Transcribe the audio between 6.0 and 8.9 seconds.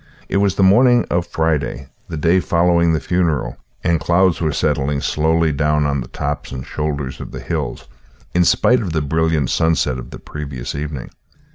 the tops and shoulders of the hills in spite